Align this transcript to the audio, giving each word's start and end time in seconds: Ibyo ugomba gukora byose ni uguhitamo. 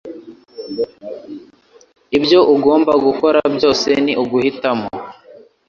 Ibyo 2.17 2.39
ugomba 2.53 2.91
gukora 3.05 3.39
byose 3.55 3.89
ni 4.05 4.13
uguhitamo. 4.23 4.87